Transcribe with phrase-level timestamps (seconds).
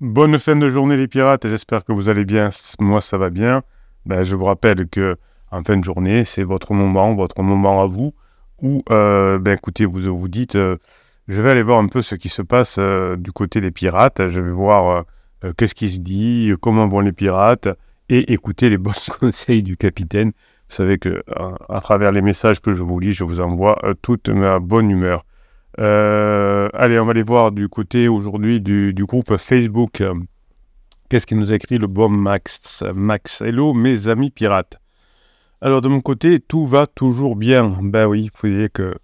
[0.00, 2.50] Bonne fin de journée les pirates, j'espère que vous allez bien.
[2.78, 3.62] Moi ça va bien.
[4.06, 5.16] Ben, je vous rappelle que
[5.50, 8.14] en fin de journée, c'est votre moment, votre moment à vous,
[8.62, 10.76] où euh, ben, écoutez, vous vous dites, euh,
[11.26, 14.28] je vais aller voir un peu ce qui se passe euh, du côté des pirates,
[14.28, 15.04] je vais voir
[15.56, 17.68] qu'est-ce qui se dit, comment vont les pirates,
[18.08, 20.28] et écouter les bons conseils du capitaine.
[20.28, 21.24] Vous savez que
[21.68, 25.24] à travers les messages que je vous lis, je vous envoie toute ma bonne humeur.
[25.78, 30.02] Euh, allez, on va aller voir du côté aujourd'hui du, groupe Facebook.
[31.08, 34.78] Qu'est-ce qu'il nous a écrit le bon Max Max, hello mes amis pirates.
[35.60, 37.76] Alors de mon côté, tout va toujours bien.
[37.82, 38.94] Ben oui, vous voyez que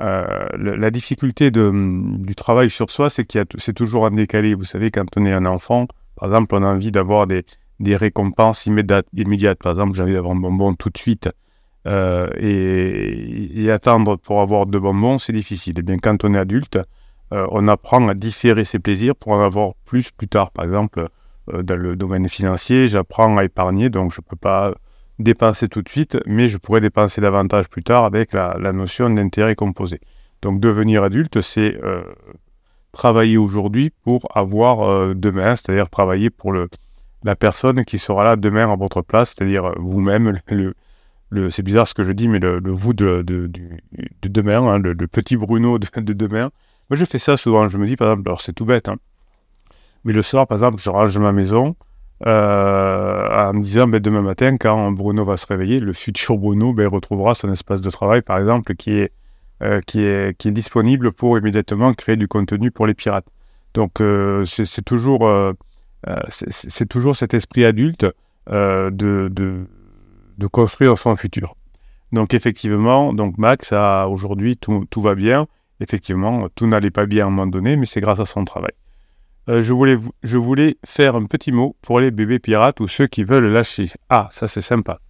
[0.00, 4.54] euh, la difficulté du travail sur soi, c'est qu'il c'est toujours un décalé.
[4.54, 7.44] Vous savez, quand on est un enfant, par exemple, on a envie d'avoir des,
[7.80, 9.58] des récompenses immédiates, immédiates.
[9.62, 11.28] Par exemple, j'ai envie d'avoir un bonbon tout de suite.
[11.88, 15.78] Euh, et, attendre pour avoir de bonbons, c'est difficile.
[15.78, 16.78] Et bien, quand on est adulte,
[17.32, 20.50] euh, on apprend à différer ses plaisirs pour en avoir plus plus tard.
[20.50, 21.06] Par exemple,
[21.52, 24.74] euh, dans le domaine financier, j'apprends à épargner, donc je ne peux pas
[25.18, 29.54] dépenser tout de suite, mais je pourrais dépenser davantage plus tard avec la, notion d'intérêt
[29.54, 30.00] composé.
[30.42, 31.78] Donc devenir adulte, c'est
[32.92, 36.68] travailler aujourd'hui pour avoir demain, c'est-à-dire travailler pour le,
[37.24, 40.38] la personne qui sera là demain à votre place, c'est-à-dire vous-même,
[41.50, 43.50] c'est bizarre ce que je dis, mais le, vous de, de,
[44.22, 46.50] demain, hein, le, petit Bruno de, demain.
[46.90, 47.68] Moi, je fais ça souvent.
[47.68, 48.96] Je me dis, par exemple, alors c'est tout bête, hein,
[50.04, 51.76] mais le soir, par exemple, je range ma maison
[52.26, 56.72] euh, en me disant, ben, demain matin, quand Bruno va se réveiller, le futur Bruno
[56.72, 59.12] ben, retrouvera son espace de travail, par exemple, qui est,
[59.62, 63.26] euh, qui est, qui est disponible pour immédiatement créer du contenu pour les pirates.
[63.74, 65.30] Donc, euh, c'est toujours,
[66.28, 68.06] c'est toujours cet esprit adulte
[68.46, 69.66] de
[70.38, 71.54] de construire son futur.
[72.12, 75.46] Donc effectivement, donc Max a aujourd'hui tout, va bien.
[75.80, 78.72] Effectivement, tout n'allait pas bien à un moment donné, mais c'est grâce à son travail.
[79.48, 83.06] Euh, je, voulais, je voulais faire un petit mot pour les bébés pirates ou ceux
[83.06, 83.86] qui veulent lâcher.
[84.08, 85.00] Ah, ça c'est sympa.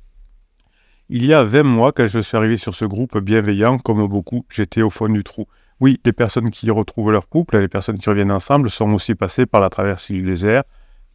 [1.11, 4.45] Il y a 20 mois, quand je suis arrivé sur ce groupe bienveillant, comme beaucoup,
[4.51, 5.47] j'étais au fond du trou.
[5.81, 9.47] Oui, les personnes qui retrouvent leur couple, les personnes qui reviennent ensemble, sont aussi passées
[9.47, 10.65] par la traversée du désert,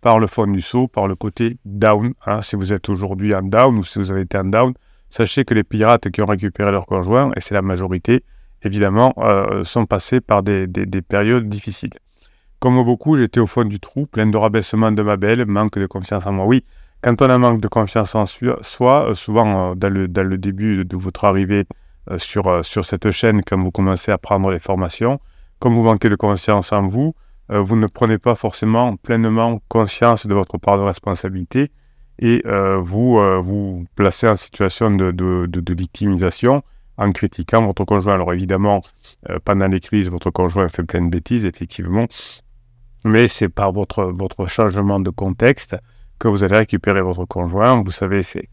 [0.03, 2.13] par le fond du saut, par le côté down.
[2.27, 2.41] Hein.
[2.41, 4.73] Si vous êtes aujourd'hui en down ou si vous avez été en down,
[5.09, 8.23] sachez que les pirates qui ont récupéré leur conjoint, et c'est la majorité,
[8.63, 10.67] évidemment, euh, sont passés par des,
[11.07, 11.93] périodes difficiles.
[12.59, 15.85] Comme beaucoup, j'étais au fond du trou, plein de rabaissement de ma belle, manque de
[15.85, 16.45] confiance en moi.
[16.45, 16.65] Oui,
[17.01, 20.37] quand on a manque de confiance en soi, euh, souvent euh, dans, le, dans, le,
[20.37, 21.63] début de votre arrivée
[22.17, 25.21] sur, sur cette chaîne, quand vous commencez à prendre les formations,
[25.59, 27.15] comme vous manquez de confiance en vous,
[27.51, 31.71] euh, vous ne prenez pas forcément pleinement conscience de votre part de responsabilité
[32.19, 36.63] et euh, vous euh, vous placez en situation de, victimisation
[36.97, 38.13] en critiquant votre conjoint.
[38.13, 38.81] Alors évidemment,
[39.45, 42.05] pendant les crises, votre conjoint fait plein de bêtises, effectivement,
[43.03, 45.75] mais c'est par votre, votre changement de contexte
[46.19, 47.81] que vous allez récupérer votre conjoint.
[47.81, 48.47] Vous savez, c'est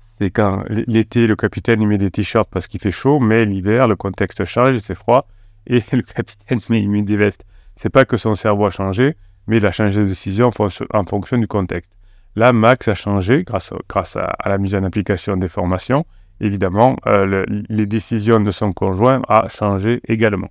[0.00, 3.88] c'est quand l'été, le capitaine il met des t-shirts parce qu'il fait chaud, mais l'hiver,
[3.88, 5.26] le contexte change, c'est froid,
[5.66, 7.44] et le capitaine il met des vestes
[7.76, 9.16] c'est pas que son cerveau a changé,
[9.46, 10.50] mais il a changé de décision
[10.92, 11.96] en, fonction du contexte.
[12.36, 13.72] Là, Max a changé grâce,
[14.16, 16.06] à, la mise en application des formations.
[16.40, 20.48] Évidemment, euh, les décisions de son conjoint a changé également.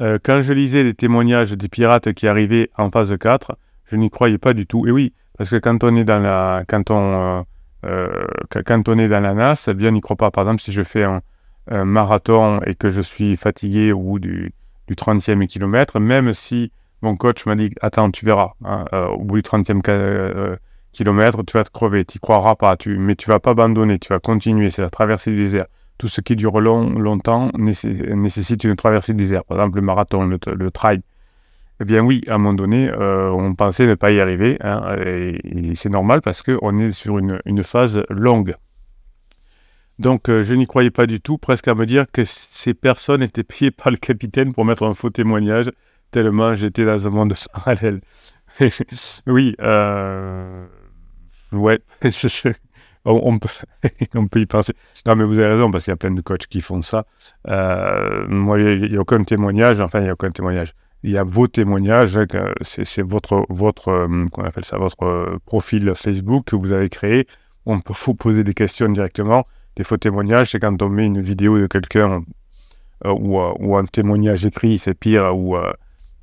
[0.00, 4.10] Euh, quand je lisais les témoignages des pirates qui arrivaient en phase 4, je n'y
[4.10, 4.86] croyais pas du tout.
[4.86, 7.44] Et oui, parce que quand on est dans la, quand on,
[7.84, 8.26] euh,
[8.64, 10.30] quand on est dans la NAS, bien, on n'y croit pas.
[10.30, 11.22] Par exemple, si je fais un,
[11.70, 14.52] un, marathon et que je suis fatigué au bout du,
[14.88, 16.72] du 30e kilomètre, même si
[17.02, 20.56] mon coach m'a dit Attends, tu verras, hein, euh, au bout du 30e euh,
[20.92, 24.18] kilomètre, tu vas te crever, tu croiras pas, mais tu vas pas abandonner, tu vas
[24.18, 25.66] continuer, c'est la traversée du désert.
[25.98, 29.44] Tout ce qui dure long, longtemps nécessite une traversée du désert.
[29.44, 31.02] Par exemple, le marathon, le, trail.
[31.80, 34.96] Eh bien oui, à un moment donné, euh, on pensait ne pas y arriver, hein,
[35.04, 35.38] et,
[35.74, 38.56] c'est normal parce qu'on est sur une phase longue.
[40.02, 43.22] Donc euh, je n'y croyais pas du tout, presque à me dire que ces personnes
[43.22, 45.70] étaient payées par le capitaine pour mettre un faux témoignage,
[46.10, 48.00] tellement j'étais dans un monde parallèle.
[49.28, 50.66] oui, euh...
[53.04, 54.72] on, peut, y penser.
[55.06, 57.04] Non, mais vous avez raison, parce qu'il y a plein de coachs qui font ça.
[57.48, 60.72] Euh, moi, il n'y a, aucun témoignage, enfin, il n'y a aucun témoignage.
[61.04, 62.26] Il y a vos témoignages, hein,
[62.62, 67.26] c'est votre, votre, euh, qu'on appelle ça, votre profil Facebook que vous avez créé.
[67.66, 69.46] On peut vous poser des questions directement
[69.76, 72.22] des faux témoignages, c'est quand on met une vidéo de quelqu'un
[73.04, 75.72] euh, euh, ou, un témoignage écrit, c'est pire, ou euh,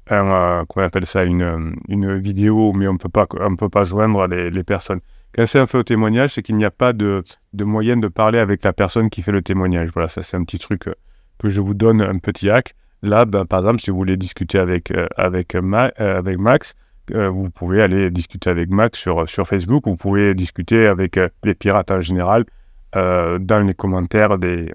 [0.05, 4.63] comment on appelle ça, une, une vidéo, mais on ne peut pas joindre les, les
[4.63, 4.99] personnes.
[5.35, 7.23] Quand c'est un faux témoignage, c'est qu'il n'y a pas de,
[7.53, 9.89] de, moyen de parler avec la personne qui fait le témoignage.
[9.93, 10.89] Voilà, ça c'est un petit truc
[11.37, 12.75] que je vous donne, un petit hack.
[13.01, 16.75] Là, ben, par exemple, si vous voulez discuter avec, avec, avec Max,
[17.13, 21.91] vous pouvez aller discuter avec Max sur, sur Facebook, vous pouvez discuter avec les pirates
[21.91, 22.45] en général
[22.93, 24.71] dans les commentaires des,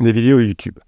[0.00, 0.78] vidéos YouTube.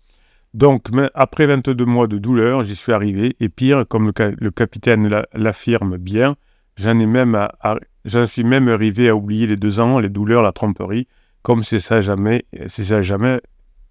[0.54, 5.96] Donc, après 22 mois de douleur, j'y suis arrivé, et pire, comme le, capitaine l'affirme
[5.96, 6.36] bien,
[6.76, 7.36] j'en même
[8.26, 11.06] suis même arrivé à oublier les deux ans, les douleurs, la tromperie,
[11.42, 13.40] comme si ça jamais, si ça jamais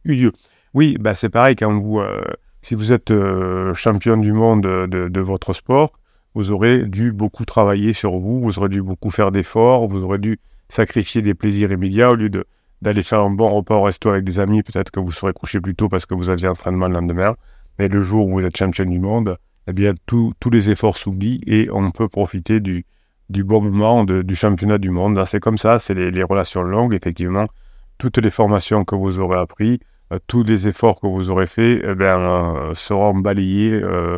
[0.05, 0.31] eu lieu.
[0.73, 2.21] Oui, bah c'est pareil quand vous, euh,
[2.61, 5.91] si vous êtes euh, champion du monde de, votre sport,
[6.33, 10.17] vous aurez dû beaucoup travailler sur vous, vous aurez dû beaucoup faire d'efforts, vous aurez
[10.17, 10.39] dû
[10.71, 12.45] sacrifier des plaisirs immédiats au lieu de
[12.81, 15.61] d'aller faire un bon repas au resto avec des amis, peut-être que vous serez couché
[15.61, 17.35] plus tôt parce que vous aviez entraînement le lendemain.
[17.77, 19.37] Mais le jour où vous êtes champion du monde,
[19.67, 22.85] eh bien, tous les efforts s'oublient et on peut profiter du,
[23.29, 25.23] du bon moment du championnat du monde.
[25.25, 27.47] C'est comme ça, c'est les, relations longues, effectivement.
[27.99, 29.79] Toutes les formations que vous aurez appris,
[30.11, 34.17] euh, tous les efforts que vous aurez faits eh euh, seront balayés euh,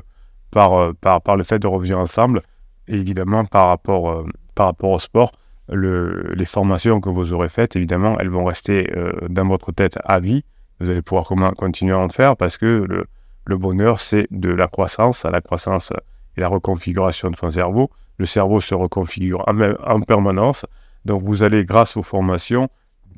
[0.52, 2.42] par, par, par, le fait de revenir ensemble.
[2.88, 4.26] Et évidemment, par rapport,
[4.56, 5.32] par rapport au sport,
[5.70, 10.20] les formations que vous aurez faites, évidemment, elles vont rester euh, dans votre tête à
[10.20, 10.44] vie.
[10.80, 11.26] Vous allez pouvoir
[11.56, 12.86] continuer à en faire parce que
[13.46, 15.94] le, bonheur, c'est de la croissance à la croissance
[16.36, 17.90] et la reconfiguration de son cerveau.
[18.18, 20.66] Le cerveau se reconfigure en, permanence.
[21.06, 22.70] Donc, vous allez, grâce aux formations,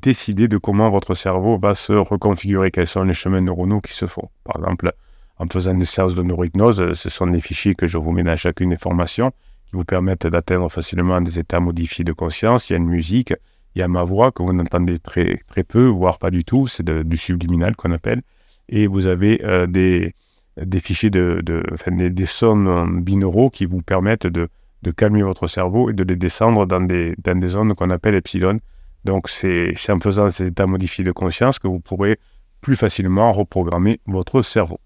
[0.02, 4.06] décider de comment votre cerveau va se reconfigurer, quels sont les chemins neuronaux qui se
[4.06, 4.30] font.
[4.44, 4.92] Par exemple,
[5.38, 8.36] en faisant des séances de neurohypnose, ce sont des fichiers que je vous mets dans
[8.36, 9.32] chacune des formations
[9.66, 12.70] qui vous permettent d'atteindre facilement des états modifiés de conscience.
[12.70, 13.34] Il y a une musique,
[13.76, 16.68] il y a ma voix que vous n'entendez très, très peu, voire pas du tout,
[16.68, 18.22] c'est du subliminal qu'on appelle.
[18.70, 20.16] Et vous avez euh, des,
[20.62, 24.48] des fichiers de, des, sons binauraux qui vous permettent de,
[24.82, 28.16] de, calmer votre cerveau et de les descendre dans des, dans des zones qu'on appelle
[28.16, 28.60] epsilon.
[29.04, 32.18] Donc c'est en faisant ces états modifiés de conscience que vous pourrez
[32.62, 34.80] plus facilement reprogrammer votre cerveau.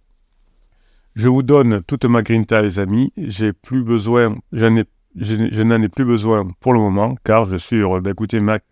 [1.16, 3.12] Je vous donne toute ma grinta, les amis.
[3.18, 8.02] J'ai plus besoin, je n'en ai plus besoin pour le moment, car je suis heureux
[8.02, 8.64] d'écouter Max.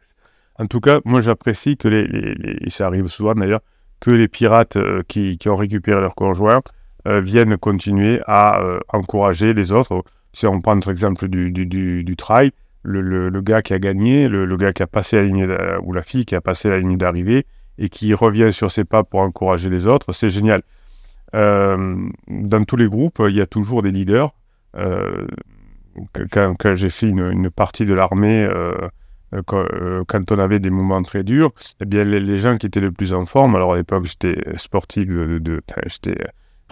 [0.60, 3.60] En tout cas, moi j'apprécie que les, les, ça arrive souvent d'ailleurs,
[4.00, 6.62] que les pirates euh, qui, ont récupéré leur conjoint
[7.08, 10.04] euh, viennent continuer à euh, encourager les autres.
[10.34, 12.52] Si on prend notre exemple du, du, trail,
[12.84, 15.48] le, le, gars qui a gagné, le, le, gars qui a passé la ligne,
[15.84, 17.46] ou la fille qui a passé la ligne d'arrivée
[17.78, 20.62] et qui revient sur ses pas pour encourager les autres, c'est génial.
[21.36, 24.34] Euh, dans tous les groupes, il y a toujours des leaders.
[24.76, 25.26] Euh,
[26.32, 28.90] quand, j'ai fait une, partie de l'armée, euh,
[29.46, 31.52] quand, on avait des moments très durs,
[31.82, 35.08] eh bien, les, gens qui étaient le plus en forme, alors à l'époque j'étais sportif,
[35.88, 36.18] j'étais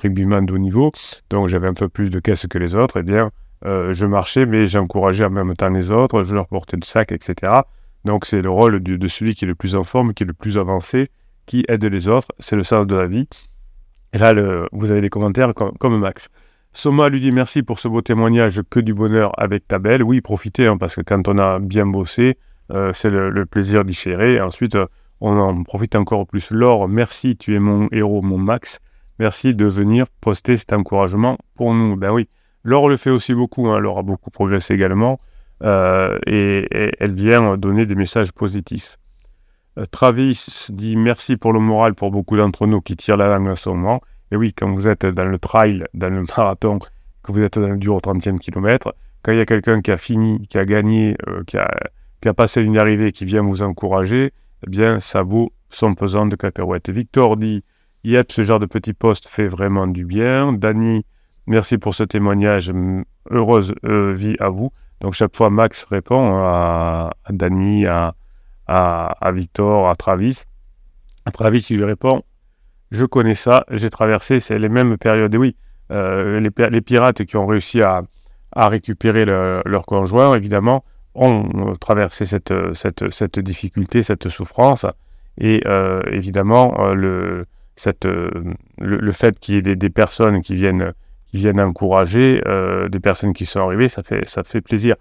[0.01, 0.91] rugbyman de haut niveau,
[1.29, 3.31] donc j'avais un peu plus de caisse que les autres, eh bien,
[3.63, 7.61] je marchais, mais j'encourageais en même temps les autres, je leur portais le sac, etc.
[8.05, 10.33] Donc c'est le rôle de, celui qui est le plus en forme, qui est le
[10.33, 11.09] plus avancé,
[11.47, 13.27] qui aide les autres, c'est le sens de la vie.
[14.15, 14.33] Et là,
[14.71, 16.29] vous avez des commentaires comme, Max.
[16.71, 20.03] Soma lui dit merci pour ce beau témoignage, que du bonheur avec ta belle.
[20.03, 22.37] Oui, profitez, hein, parce que quand on a bien bossé,
[22.71, 24.21] euh, c'est le, plaisir d'y chérir.
[24.21, 24.85] Et ensuite, euh,
[25.19, 26.49] on en profite encore plus.
[26.51, 28.79] Laure, merci, tu es mon héros, mon Max.
[29.19, 31.97] Merci de venir poster cet encouragement pour nous.
[31.97, 32.29] Ben oui,
[32.63, 33.67] Laure le fait aussi beaucoup.
[33.67, 33.81] Hein.
[33.81, 35.19] Laure a beaucoup progressé également.
[35.61, 36.65] Euh, et,
[37.01, 38.97] elle vient donner des messages positifs.
[39.77, 43.49] Euh, Travis dit merci pour le moral pour beaucoup d'entre nous qui tirent la langue
[43.49, 44.01] en ce moment.
[44.31, 46.79] Et oui, quand vous êtes dans le trail, dans le marathon,
[47.23, 49.91] que vous êtes dans le dur au 30e kilomètre, quand il y a quelqu'un qui
[49.91, 51.69] a fini, qui a gagné, euh, qui, a,
[52.21, 54.31] qui, a, passé une arrivée, qui vient vous encourager,
[54.65, 56.89] eh bien, ça vaut son pesant de cacahuètes.
[56.89, 57.63] Victor dit
[58.03, 60.53] Yep, ce genre de petit poste fait vraiment du bien.
[60.53, 61.05] Dany,
[61.47, 62.71] merci pour ce témoignage.
[63.31, 64.71] Heureuse euh, vie à vous.
[65.01, 68.13] Donc, chaque fois, Max répond à, à Dany, à
[68.67, 70.45] à, Victor, à Travis.
[71.25, 72.23] À Travis, il lui répond
[72.91, 75.35] Je connais ça, j'ai traversé, c'est les mêmes périodes.
[75.35, 75.55] Oui,
[75.91, 78.03] euh, les, pirates qui ont réussi à,
[78.55, 84.85] récupérer leur conjoint, évidemment, ont traversé cette, cette, cette difficulté, cette souffrance.
[85.37, 87.45] Et euh, évidemment, euh, le,
[87.75, 90.93] cette, le, fait qu'il y ait des, personnes qui viennent,
[91.27, 92.41] qui viennent encourager,
[92.89, 94.95] des personnes qui sont arrivées, ça fait, ça fait plaisir.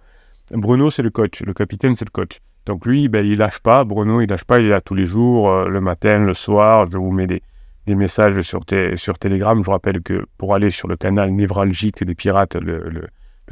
[0.51, 1.43] Bruno, c'est le coach.
[1.43, 2.41] Le capitaine, c'est le coach.
[2.67, 3.85] Donc lui, ben, il lâche pas.
[3.85, 4.61] Bruno, il lâche pas.
[4.61, 6.87] Il est là tous les jours, euh, le matin, le soir.
[6.91, 7.43] Je vous mets des,
[7.87, 8.61] messages sur,
[8.97, 9.59] sur Telegram.
[9.59, 13.09] Je vous rappelle que pour aller sur le canal névralgique des pirates, le, le,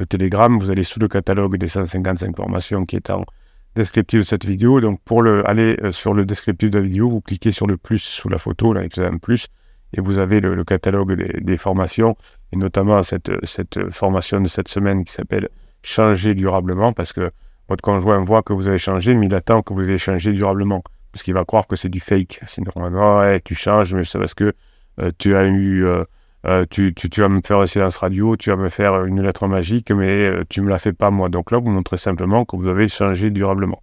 [0.07, 3.23] Telegram, vous allez sous le catalogue des 155 formations qui est en
[3.75, 4.81] descriptif de cette vidéo.
[4.81, 7.77] Donc pour le, aller euh, sur le descriptif de la vidéo, vous cliquez sur le
[7.77, 9.47] plus sous la photo, là, avec un plus,
[9.95, 12.17] et vous avez le, catalogue des, des, formations,
[12.51, 15.49] et notamment cette, cette formation de cette semaine qui s'appelle
[15.83, 17.31] Changer durablement, parce que
[17.69, 20.83] votre conjoint voit que vous avez changé, mais il attend que vous ayez changé durablement.
[21.11, 22.41] Parce qu'il va croire que c'est du fake.
[22.45, 24.53] Sinon, ouais, tu changes, mais c'est parce que
[24.99, 28.55] euh, tu as eu, euh, tu, tu, vas me faire un silence radio, tu vas
[28.55, 31.29] me faire une lettre magique, mais tu ne me la fais pas moi.
[31.29, 33.81] Donc là, vous montrez simplement que vous avez changé durablement.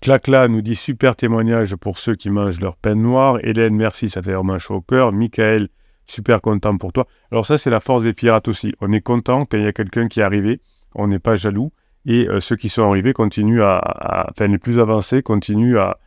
[0.00, 3.38] Clacla nous dit super témoignage pour ceux qui mangent leur pain noir.
[3.42, 5.12] Hélène, merci, ça fait vraiment chaud au cœur.
[5.12, 5.68] Michael,
[6.06, 7.06] super content pour toi.
[7.32, 8.72] Alors ça, c'est la force des pirates aussi.
[8.80, 10.60] On est content quand il y a quelqu'un qui est arrivé.
[10.94, 11.72] On n'est pas jaloux.
[12.08, 15.98] Et euh, ceux qui sont arrivés continuent à, enfin les plus avancés continuent à,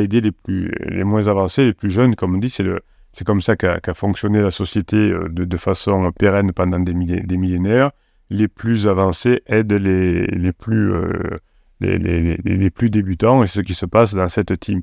[0.00, 2.14] aider les plus, les moins avancés, les plus jeunes.
[2.14, 6.78] Comme on dit, c'est comme ça qu'a fonctionné la société euh, de, façon pérenne pendant
[6.78, 7.90] des, millénaires.
[8.30, 11.38] Les plus avancés aident les, plus euh,
[11.80, 14.80] les, plus débutants et ce qui se passe dans cette team.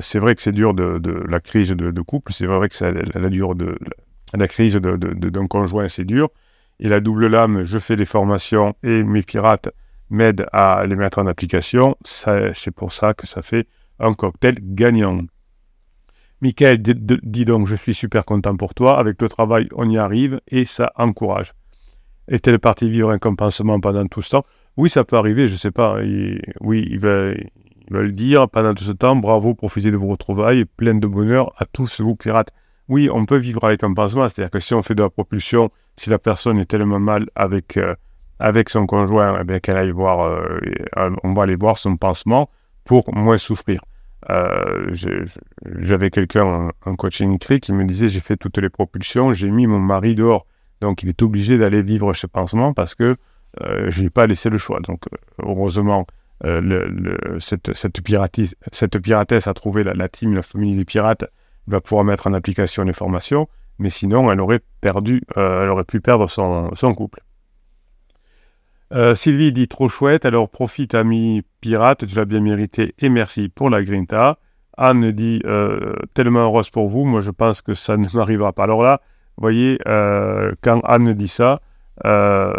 [0.00, 3.56] C'est vrai que c'est dur de, la crise de, couple, c'est vrai que la, dure
[3.56, 3.76] de,
[4.34, 6.28] la crise d'un conjoint, c'est dur.
[6.84, 9.68] Et la double lame, je fais des formations et mes pirates
[10.10, 11.96] m'aident à les mettre en application.
[12.02, 13.68] C'est pour ça que ça fait
[14.00, 15.18] un cocktail gagnant.
[16.40, 18.98] Michael dit donc, je suis super content pour toi.
[18.98, 21.52] Avec le travail, on y arrive et ça encourage.
[22.26, 24.44] Est-elle partie vivre un compensement pendant tout ce temps?
[24.76, 25.98] Oui, ça peut arriver, je ne sais pas.
[26.60, 27.30] oui, il va,
[27.90, 29.14] le dire pendant tout ce temps.
[29.14, 32.50] Bravo, profitez de vos retrouvailles, plein de bonheur à tous vous pirates.
[32.88, 35.70] Oui, on peut vivre avec un pansement, c'est-à-dire que si on fait de la propulsion,
[35.96, 37.94] si la personne est tellement mal avec, euh,
[38.38, 40.60] avec son conjoint, eh bien qu'elle aille voir, euh,
[41.22, 42.50] on va aller voir son pansement
[42.84, 43.80] pour moins souffrir.
[44.30, 44.94] Euh,
[45.64, 49.66] j'avais quelqu'un en, coaching écrit qui me disait j'ai fait toutes les propulsions, j'ai mis
[49.66, 50.46] mon mari dehors,
[50.80, 53.16] donc il est obligé d'aller vivre ce pansement parce que
[53.60, 54.80] euh, je n'ai pas laissé le choix.
[54.80, 56.06] Donc, euh, heureusement,
[56.44, 58.00] euh, cette, cette,
[58.72, 61.24] cette, piratesse a trouvé la, team, la famille des pirates,
[61.66, 63.48] va pouvoir mettre en application les formations,
[63.82, 67.20] mais sinon, elle aurait perdu, elle aurait pu perdre son, couple.
[69.14, 73.70] Sylvie dit trop chouette, alors profite ami pirate, tu l'as bien mérité et merci pour
[73.70, 74.38] la grinta.
[74.76, 75.42] Anne dit
[76.14, 78.64] tellement heureuse pour vous, moi je pense que ça ne m'arrivera pas.
[78.64, 79.00] Alors là,
[79.36, 81.60] vous voyez, quand Anne dit ça,
[82.04, 82.52] euh,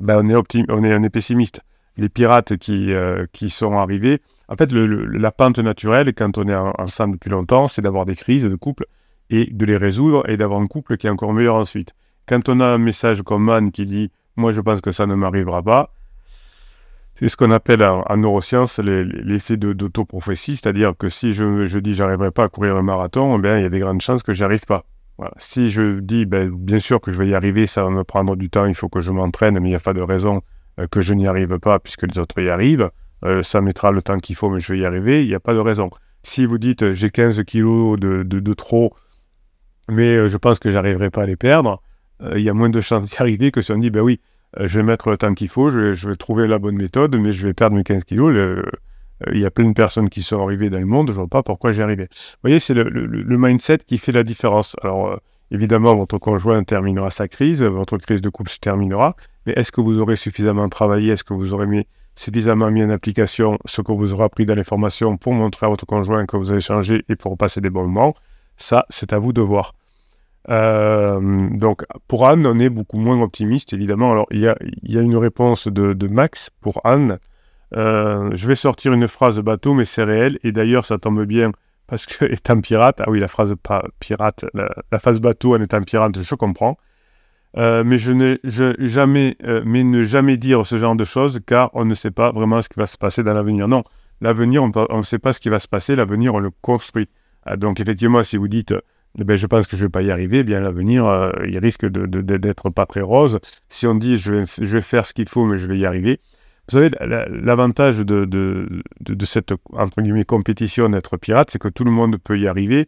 [0.00, 1.60] ben on, est est, on est pessimiste.
[1.96, 6.54] Les pirates qui, euh, qui sont arrivés, en fait, la pente naturelle, quand on est
[6.54, 8.86] ensemble depuis longtemps, c'est d'avoir des crises de couple
[9.30, 11.94] et de les résoudre et d'avoir un couple qui est encore meilleur ensuite.
[12.26, 15.14] Quand on a un message comme Anne qui dit Moi, je pense que ça ne
[15.14, 15.92] m'arrivera pas,
[17.14, 22.30] c'est ce qu'on appelle en, neurosciences l'effet d'autoprophétie, c'est-à-dire que si je, je dis j'arriverai
[22.30, 24.42] pas à courir un marathon, eh bien, il y a des grandes chances que j'y
[24.42, 24.84] arrive pas.
[25.36, 28.36] Si je dis, ben, bien sûr que je vais y arriver, ça va me prendre
[28.36, 30.40] du temps, il faut que je m'entraîne, mais il n'y a pas de raison
[30.78, 32.90] euh, que je n'y arrive pas puisque les autres y arrivent.
[33.24, 35.40] Euh, ça mettra le temps qu'il faut, mais je vais y arriver, il n'y a
[35.40, 35.90] pas de raison.
[36.22, 38.94] Si vous dites, j'ai 15 kilos de, de, trop,
[39.90, 41.82] mais je pense que j'arriverai pas à les perdre,
[42.34, 44.20] il y a moins de chances d'y arriver que si on dit, ben oui,
[44.58, 47.46] je vais mettre le temps qu'il faut, je vais, trouver la bonne méthode, mais je
[47.46, 48.62] vais perdre mes 15 kilos.
[49.32, 51.28] il y a plein de personnes qui sont arrivées dans le monde, je ne vois
[51.28, 52.08] pas pourquoi j'y arrivais.
[52.10, 54.76] Vous voyez, c'est le, mindset qui fait la différence.
[54.82, 55.20] Alors,
[55.52, 59.16] Évidemment, votre conjoint terminera sa crise, votre crise de couple se terminera,
[59.46, 62.90] mais est-ce que vous aurez suffisamment travaillé, est-ce que vous aurez mis, suffisamment mis en
[62.90, 66.36] application ce que vous aurez appris dans les formations pour montrer à votre conjoint que
[66.36, 68.14] vous avez changé et pour passer des bons moments?
[68.54, 69.72] Ça, c'est à vous de voir.
[70.48, 74.12] Euh, donc, pour Anne, on est beaucoup moins optimiste, évidemment.
[74.12, 77.18] Alors, il y a, une réponse de, Max pour Anne.
[77.76, 80.38] Euh, je vais sortir une phrase bateau, mais c'est réel.
[80.42, 81.52] Et d'ailleurs, ça tombe bien
[81.86, 83.54] parce que étant pirate, ah oui, la phrase
[83.98, 86.76] pirate, la, phase bateau en étant pirate, je comprends.
[87.56, 88.38] Euh, mais je n'ai
[88.78, 92.62] jamais, mais ne jamais dire ce genre de choses, car on ne sait pas vraiment
[92.62, 93.66] ce qui va se passer dans l'avenir.
[93.66, 93.82] Non,
[94.20, 97.08] l'avenir, on ne sait pas ce qui va se passer, l'avenir, on le construit.
[97.44, 98.74] Ah, donc effectivement, si vous dites,
[99.16, 101.58] ben, je pense que je ne vais pas y arriver, eh bien l'avenir, euh, il
[101.58, 103.38] risque d'être pas très rose.
[103.68, 106.20] Si on dit, je vais, faire ce qu'il faut, mais je vais y arriver,
[106.68, 108.82] vous savez, l'avantage de,
[109.24, 112.86] cette entre guillemets, compétition d'être pirate, c'est que tout le monde peut y arriver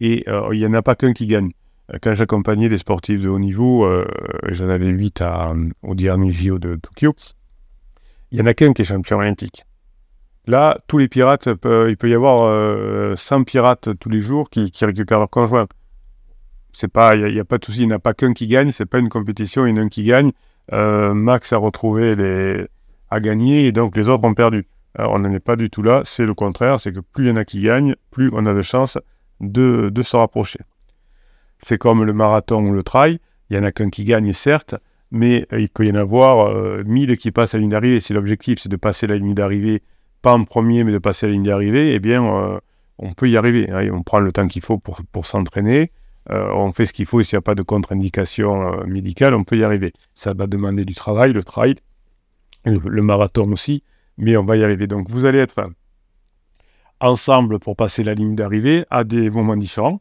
[0.00, 1.50] et euh, il n'y en a pas qu'un qui gagne.
[2.00, 4.06] Quand j'accompagnais des sportifs de haut niveau, euh,
[4.48, 5.52] j'en avais 8 à,
[5.82, 7.14] au dernier JO de Tokyo,
[8.30, 9.64] il n'y en a qu'un qui est champion olympique.
[10.46, 14.70] Là, tous les pirates, il peut y avoir 100 euh, pirates tous les jours qui,
[14.82, 15.66] récupèrent leur conjoint.
[16.82, 18.84] Il n'y a, pas de souci, il n'y en a pas qu'un qui gagne, c'est
[18.84, 20.32] pas une compétition, il y en a un qui gagne.
[20.70, 22.66] Max a retrouvé les,
[23.10, 24.66] a gagné et donc les autres ont perdu.
[24.98, 27.32] On n'en est pas du tout là, c'est le contraire, c'est que plus il y
[27.32, 28.98] en a qui gagnent, plus on a de chances
[29.40, 30.60] de, se rapprocher.
[31.58, 33.18] C'est comme le marathon ou le trail,
[33.50, 34.76] il y en a qu'un qui gagne certes,
[35.10, 38.00] mais il peut y en avoir euh, mille qui passent la ligne d'arrivée.
[38.00, 39.82] Si l'objectif c'est de passer la ligne d'arrivée,
[40.24, 42.58] pas en premier, mais de passer la ligne d'arrivée, eh bien euh,
[42.98, 43.70] on peut y arriver.
[43.70, 43.90] Hein.
[43.92, 45.90] on prend le temps qu'il faut pour, s'entraîner,
[46.30, 49.58] euh, on fait ce qu'il faut, s'il n'y a pas de contre-indication médicale, on peut
[49.58, 49.92] y arriver.
[50.14, 51.74] Ça va demander du travail, le trail,
[52.64, 53.82] le, marathon aussi,
[54.16, 54.86] mais on va y arriver.
[54.86, 55.68] Donc vous allez être
[57.00, 60.00] ensemble pour passer la ligne d'arrivée à des moments différents.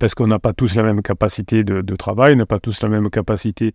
[0.00, 2.88] parce qu'on n'a pas tous la même capacité de travail, on n'a pas tous la
[2.88, 3.74] même capacité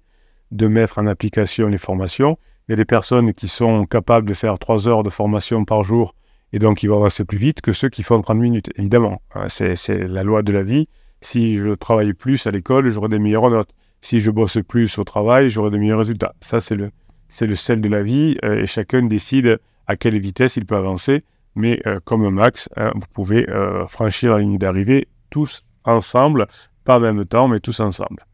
[0.49, 2.39] de mettre en application les formations.
[2.67, 5.83] Il y a des personnes qui sont capables de faire 3 heures de formation par
[5.83, 6.15] jour
[6.53, 9.21] et donc ils vont avancer plus vite que ceux qui font 30 minutes, évidemment.
[9.33, 10.87] Hein, c'est la loi de la vie.
[11.19, 13.71] Si je travaille plus à l'école, j'aurai des meilleures notes.
[14.01, 16.35] Si je bosse plus au travail, j'aurai des meilleurs résultats.
[16.41, 16.91] Ça, c'est le,
[17.27, 20.75] c'est le sel de la vie euh, et chacun décide à quelle vitesse il peut
[20.75, 21.23] avancer.
[21.55, 26.45] Mais euh, comme Max, hein, vous pouvez euh, franchir la ligne d'arrivée tous ensemble,
[26.83, 28.25] pas en même temps, mais tous ensemble.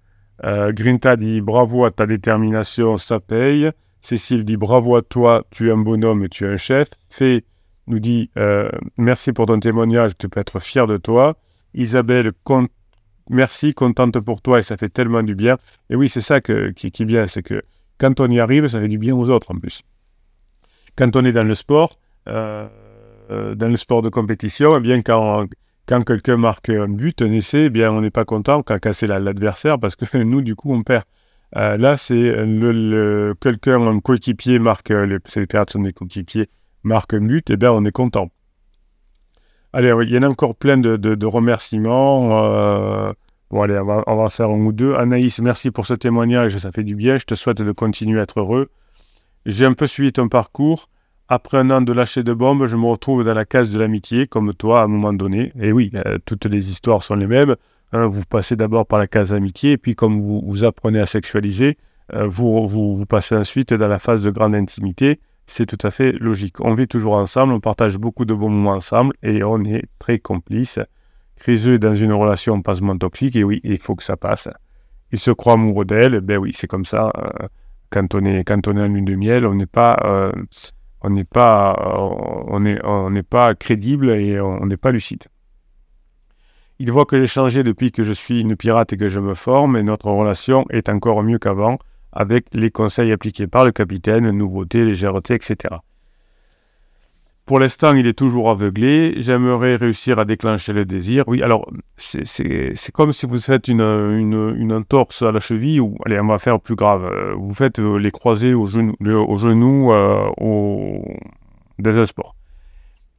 [0.41, 3.71] Grinta dit bravo à ta détermination, ça paye.
[4.01, 6.89] Cécile dit bravo à toi, tu es un bonhomme et tu es un chef.
[7.09, 7.45] Fé
[7.87, 8.29] nous dit
[8.97, 11.35] merci pour ton témoignage, tu peux être fier de toi.
[11.73, 12.31] Isabelle,
[13.29, 15.57] merci, contente pour toi et ça fait tellement du bien.
[15.89, 17.61] Et oui, c'est ça qui, est bien, c'est que
[17.97, 19.81] quand on y arrive, ça fait du bien aux autres en plus.
[20.95, 22.67] Quand on est dans le sport, euh,
[23.31, 25.47] euh, dans le sport de compétition, eh bien quand,
[25.85, 29.79] quelqu'un marque un but, un essai, eh bien on n'est pas content quand, c'est l'adversaire
[29.79, 31.03] parce que nous, du coup, on perd.
[31.55, 34.93] Euh, là, c'est le, quelqu'un, un coéquipier marque,
[35.25, 35.93] c'est pirates sont des
[36.83, 38.29] marque un but, et bien on est content.
[39.73, 42.43] Allez, il y en a encore plein de, remerciements.
[42.43, 43.11] Euh,
[43.51, 44.95] bon, allez, on va, on faire un ou deux.
[44.95, 47.17] Anaïs, merci pour ce témoignage, ça fait du bien.
[47.17, 48.69] Je te souhaite de continuer à être heureux.
[49.45, 50.89] J'ai un peu suivi ton parcours.
[51.27, 54.25] Après un an de lâcher de bombes, je me retrouve dans la case de l'amitié,
[54.25, 55.53] comme toi, à un moment donné.
[55.61, 57.55] Et oui, euh, toutes les histoires sont les mêmes.
[57.91, 58.07] Hein.
[58.07, 61.77] vous passez d'abord par la case amitié, et puis comme vous, apprenez à sexualiser,
[62.13, 65.19] euh, vous, passez ensuite dans la phase de grande intimité
[65.49, 66.61] c'est tout à fait logique.
[66.61, 70.19] On vit toujours ensemble, on partage beaucoup de bons moments ensemble et on est très
[70.19, 70.79] complices.
[71.37, 74.47] Criseux est dans une relation passement toxique et oui, il faut que ça passe.
[75.11, 77.11] Il se croit amoureux d'elle, ben oui, c'est comme ça.
[77.17, 77.47] Euh,
[77.89, 80.31] quand on est quand on est en lune de miel, on n'est pas euh,
[81.01, 81.75] on n'est pas
[82.47, 85.23] on est on n'est pas crédible et on n'est pas lucide.
[86.81, 89.33] Il voit que j'ai changé depuis que je suis une pirate et que je me
[89.33, 91.77] forme et notre relation est encore mieux qu'avant
[92.13, 95.75] avec les conseils appliqués par le capitaine, nouveauté, légèreté, etc.
[97.45, 99.15] Pour l'instant, il est toujours aveuglé.
[99.17, 101.23] J'aimerais réussir à déclencher le désir.
[101.27, 106.19] Oui, alors, c'est comme si vous faites une, une, entorse à la cheville, ou, allez,
[106.19, 107.05] on va faire plus grave.
[107.05, 111.03] Euh, vous faites euh, les croisés au genou, au genou euh, au
[111.79, 112.35] désespoir.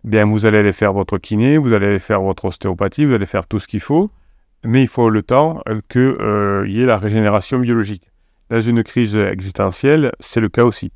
[0.04, 3.26] Bien, vous allez aller faire votre kiné, vous allez aller faire votre ostéopathie, vous allez
[3.26, 4.10] faire tout ce qu'il faut,
[4.64, 6.16] mais il faut le temps qu'il
[6.66, 8.10] y ait la régénération biologique
[8.50, 10.90] dans une crise existentielle, c'est le cas aussi.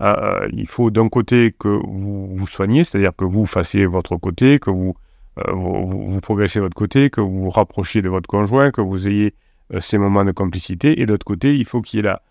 [0.00, 4.58] Euh, il faut d'un côté que vous vous soignez, c'est-à-dire que vous fassiez votre côté,
[4.58, 4.94] que vous,
[5.38, 9.08] euh, vous, progressez de votre côté, que vous vous rapprochiez de votre conjoint, que vous
[9.08, 9.34] ayez
[9.74, 11.00] euh, ces moments de complicité.
[11.00, 12.22] Et de l'autre côté, il faut qu'il y ait là,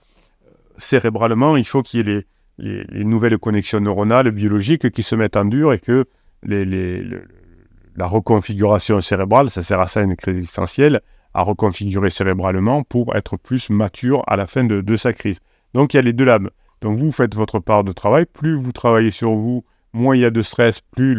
[0.77, 2.25] cérébralement, il faut qu'il y ait
[2.57, 6.05] les, nouvelles connexions neuronales, biologiques qui se mettent en dur et que
[6.43, 11.01] la reconfiguration cérébrale, ça sert à ça une crise existentielle,
[11.33, 15.39] à reconfigurer cérébralement pour être plus mature à la fin de, sa crise.
[15.73, 16.49] Donc il y a les deux lames.
[16.81, 20.25] Donc vous faites votre part de travail, plus vous travaillez sur vous, moins il y
[20.25, 21.15] a de stress, plus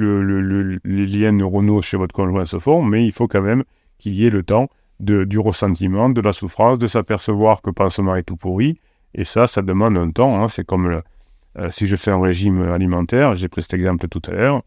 [0.84, 3.64] les liens neuronaux chez votre conjoint se font, mais il faut quand même
[3.98, 4.68] qu'il y ait le temps
[5.00, 8.78] du ressentiment, de la souffrance, de s'apercevoir que pansement est tout pourri.
[9.14, 10.42] Et ça, ça demande un temps.
[10.42, 10.48] Hein.
[10.48, 11.02] C'est comme
[11.58, 14.62] euh, si je fais un régime alimentaire, j'ai pris cet exemple tout à l'heure,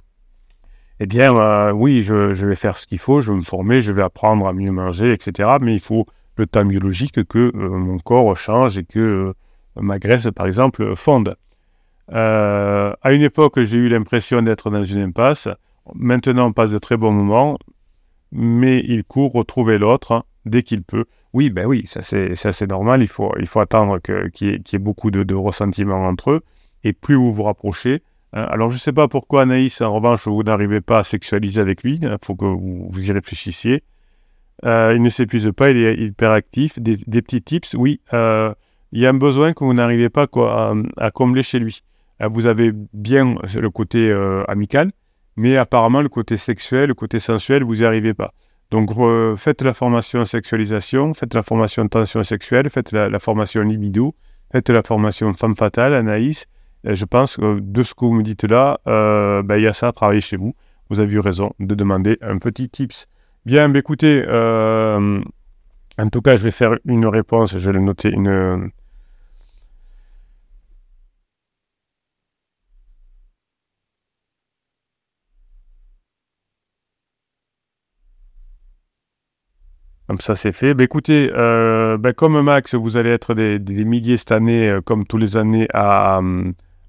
[1.04, 3.92] eh bien, euh, oui, je, vais faire ce qu'il faut, je vais me former, je
[3.92, 5.58] vais apprendre à mieux manger, etc.
[5.60, 6.06] Mais il faut
[6.38, 9.34] le temps biologique que euh, mon corps change et que euh,
[9.76, 11.36] ma graisse, par exemple, fonde.
[12.08, 15.50] à une époque, j'ai eu l'impression d'être dans une impasse.
[15.94, 17.58] Maintenant, on passe de très bons moments,
[18.32, 21.04] mais il court retrouver l'autre dès qu'il peut.
[21.34, 23.02] Oui, ben oui, ça c'est normal.
[23.02, 26.42] Il faut, il faut attendre qu'il y, ait beaucoup de, de ressentiments entre eux.
[26.86, 30.42] Et plus vous vous rapprochez, alors, je ne sais pas pourquoi Anaïs, en revanche, vous
[30.42, 32.00] n'arrivez pas à sexualiser avec lui.
[32.02, 33.84] Il hein, faut que vous, y réfléchissiez.
[34.66, 36.80] Euh, il ne s'épuise pas, il est hyper actif.
[36.80, 38.02] Des, petits tips, oui.
[38.14, 38.52] Euh,
[38.92, 40.26] il y a un besoin que vous n'arrivez pas
[40.98, 41.82] à, combler chez lui.
[42.24, 44.12] Euh, vous avez bien le côté
[44.48, 44.92] amical,
[45.36, 48.34] mais apparemment, le côté sexuel, le côté sensuel, vous n'y arrivez pas.
[48.72, 48.90] Donc,
[49.38, 54.16] faites la formation sexualisation, faites la formation tension sexuelle, faites la, la formation libido,
[54.52, 56.48] faites la formation femme fatale, Anaïs,
[56.84, 59.74] je pense que de ce que vous me dites là, euh, ben, il y a
[59.74, 60.56] ça à travailler chez vous.
[60.90, 63.08] Vous avez eu raison de demander un petit tips.
[63.46, 65.22] Bien, ben, écoutez, euh,
[65.98, 68.72] en tout cas, je vais faire une réponse, je vais le noter, une...
[80.08, 80.74] Comme ça, c'est fait.
[80.74, 85.18] Ben, écoutez, euh, ben, comme Max, vous allez être des, milliers cette année, comme tous
[85.18, 86.20] les années, à,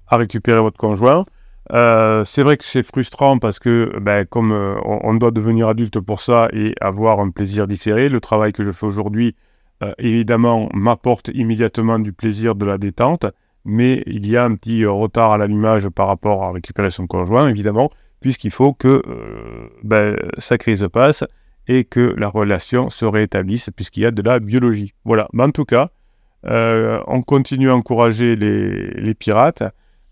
[0.07, 1.25] à récupérer votre conjoint.
[1.73, 5.99] Euh, c'est vrai que c'est frustrant parce que, ben, comme euh, on, doit devenir adulte
[5.99, 9.35] pour ça et avoir un plaisir différé, le travail que je fais aujourd'hui,
[9.83, 13.25] euh, évidemment, m'apporte immédiatement du plaisir de la détente,
[13.65, 17.49] mais il y a un petit retard à l'allumage par rapport à récupérer son conjoint,
[17.49, 17.89] évidemment,
[18.19, 19.01] puisqu'il faut que
[19.83, 21.23] ben, sa crise passe
[21.67, 24.93] et que la relation se rétablisse, puisqu'il y a de la biologie.
[25.03, 25.89] Voilà, mais en tout cas,
[26.43, 29.63] on continue à encourager les pirates.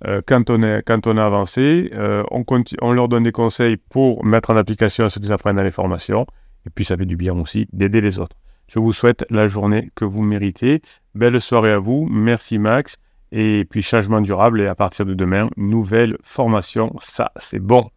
[0.06, 2.44] Euh, quand, on est, quand on a avancé, euh, on,
[2.82, 6.26] on, leur donne des conseils pour mettre en application ce qu'ils apprennent dans les formations.
[6.66, 8.36] Et puis ça fait du bien aussi d'aider les autres.
[8.68, 10.82] Je vous souhaite la journée que vous méritez.
[11.16, 12.08] Belle soirée à vous.
[12.10, 12.98] Merci Max.
[13.32, 14.62] Et puis changement durable.
[14.62, 16.94] Et à partir de demain, nouvelle formation.
[17.00, 17.89] Ça, c'est bon.